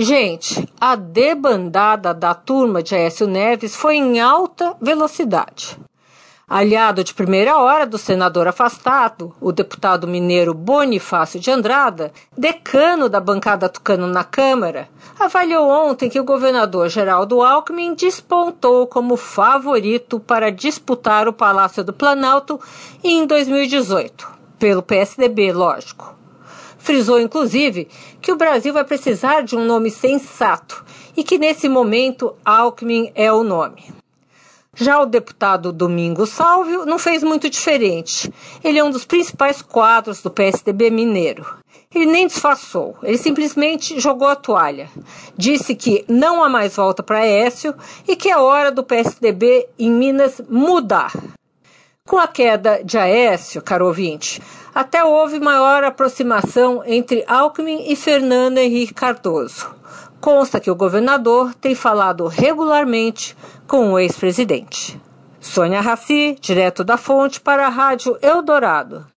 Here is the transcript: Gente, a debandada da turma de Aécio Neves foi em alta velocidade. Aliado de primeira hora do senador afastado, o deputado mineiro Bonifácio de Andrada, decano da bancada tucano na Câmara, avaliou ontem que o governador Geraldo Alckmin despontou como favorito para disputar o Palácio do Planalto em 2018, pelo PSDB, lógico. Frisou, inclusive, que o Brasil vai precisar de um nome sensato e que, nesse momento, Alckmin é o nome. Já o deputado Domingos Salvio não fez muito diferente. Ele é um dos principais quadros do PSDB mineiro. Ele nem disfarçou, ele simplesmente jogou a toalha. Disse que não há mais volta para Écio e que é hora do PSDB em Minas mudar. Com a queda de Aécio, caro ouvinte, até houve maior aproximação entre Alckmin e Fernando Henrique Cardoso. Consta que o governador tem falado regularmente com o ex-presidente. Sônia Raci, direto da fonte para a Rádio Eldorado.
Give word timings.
Gente, 0.00 0.64
a 0.80 0.94
debandada 0.94 2.14
da 2.14 2.32
turma 2.32 2.80
de 2.84 2.94
Aécio 2.94 3.26
Neves 3.26 3.74
foi 3.74 3.96
em 3.96 4.20
alta 4.20 4.76
velocidade. 4.80 5.76
Aliado 6.48 7.02
de 7.02 7.12
primeira 7.12 7.58
hora 7.58 7.84
do 7.84 7.98
senador 7.98 8.46
afastado, 8.46 9.34
o 9.40 9.50
deputado 9.50 10.06
mineiro 10.06 10.54
Bonifácio 10.54 11.40
de 11.40 11.50
Andrada, 11.50 12.12
decano 12.36 13.08
da 13.08 13.18
bancada 13.18 13.68
tucano 13.68 14.06
na 14.06 14.22
Câmara, 14.22 14.88
avaliou 15.18 15.68
ontem 15.68 16.08
que 16.08 16.20
o 16.20 16.24
governador 16.24 16.88
Geraldo 16.88 17.42
Alckmin 17.42 17.92
despontou 17.92 18.86
como 18.86 19.16
favorito 19.16 20.20
para 20.20 20.52
disputar 20.52 21.26
o 21.26 21.32
Palácio 21.32 21.82
do 21.82 21.92
Planalto 21.92 22.60
em 23.02 23.26
2018, 23.26 24.28
pelo 24.60 24.80
PSDB, 24.80 25.52
lógico. 25.52 26.16
Frisou, 26.78 27.20
inclusive, 27.20 27.88
que 28.20 28.32
o 28.32 28.36
Brasil 28.36 28.72
vai 28.72 28.84
precisar 28.84 29.42
de 29.42 29.56
um 29.56 29.64
nome 29.64 29.90
sensato 29.90 30.84
e 31.16 31.24
que, 31.24 31.36
nesse 31.38 31.68
momento, 31.68 32.34
Alckmin 32.44 33.10
é 33.14 33.32
o 33.32 33.42
nome. 33.42 33.92
Já 34.74 35.00
o 35.00 35.06
deputado 35.06 35.72
Domingos 35.72 36.30
Salvio 36.30 36.86
não 36.86 37.00
fez 37.00 37.24
muito 37.24 37.50
diferente. 37.50 38.32
Ele 38.62 38.78
é 38.78 38.84
um 38.84 38.90
dos 38.90 39.04
principais 39.04 39.60
quadros 39.60 40.22
do 40.22 40.30
PSDB 40.30 40.88
mineiro. 40.88 41.44
Ele 41.92 42.06
nem 42.06 42.26
disfarçou, 42.26 42.96
ele 43.02 43.16
simplesmente 43.18 43.98
jogou 43.98 44.28
a 44.28 44.36
toalha. 44.36 44.88
Disse 45.36 45.74
que 45.74 46.04
não 46.06 46.44
há 46.44 46.48
mais 46.48 46.76
volta 46.76 47.02
para 47.02 47.26
Écio 47.26 47.74
e 48.06 48.14
que 48.14 48.28
é 48.28 48.36
hora 48.36 48.70
do 48.70 48.84
PSDB 48.84 49.66
em 49.78 49.90
Minas 49.90 50.40
mudar. 50.48 51.12
Com 52.08 52.16
a 52.16 52.26
queda 52.26 52.82
de 52.82 52.96
Aécio, 52.96 53.60
caro 53.60 53.86
ouvinte, 53.86 54.40
até 54.74 55.04
houve 55.04 55.38
maior 55.38 55.84
aproximação 55.84 56.82
entre 56.86 57.22
Alckmin 57.28 57.92
e 57.92 57.94
Fernando 57.94 58.56
Henrique 58.56 58.94
Cardoso. 58.94 59.76
Consta 60.18 60.58
que 60.58 60.70
o 60.70 60.74
governador 60.74 61.52
tem 61.52 61.74
falado 61.74 62.26
regularmente 62.26 63.36
com 63.66 63.92
o 63.92 63.98
ex-presidente. 63.98 64.98
Sônia 65.38 65.82
Raci, 65.82 66.38
direto 66.40 66.82
da 66.82 66.96
fonte 66.96 67.42
para 67.42 67.66
a 67.66 67.68
Rádio 67.68 68.16
Eldorado. 68.22 69.06